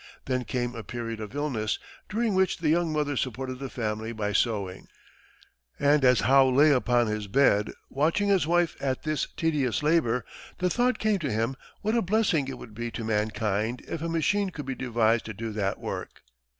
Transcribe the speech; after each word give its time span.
Then 0.25 0.45
came 0.45 0.73
a 0.73 0.81
period 0.83 1.19
of 1.19 1.35
illness, 1.35 1.77
during 2.09 2.33
which 2.33 2.57
the 2.57 2.69
young 2.69 2.91
mother 2.91 3.15
supported 3.15 3.59
the 3.59 3.69
family 3.69 4.11
by 4.13 4.33
sewing; 4.33 4.87
and 5.79 6.03
as 6.03 6.21
Howe 6.21 6.49
lay 6.49 6.71
upon 6.71 7.05
his 7.05 7.27
bed, 7.27 7.71
watching 7.87 8.27
his 8.27 8.47
wife 8.47 8.75
at 8.79 9.03
this 9.03 9.27
tedious 9.37 9.83
labor, 9.83 10.25
the 10.57 10.71
thought 10.71 10.97
came 10.97 11.19
to 11.19 11.29
him 11.31 11.55
what 11.83 11.93
a 11.93 12.01
blessing 12.01 12.47
it 12.47 12.57
would 12.57 12.73
be 12.73 12.89
to 12.89 13.03
mankind 13.03 13.83
if 13.87 14.01
a 14.01 14.09
machine 14.09 14.49
could 14.49 14.65
be 14.65 14.73
devised 14.73 15.25
to 15.25 15.35
do 15.35 15.51
that 15.51 15.79
work. 15.79 16.21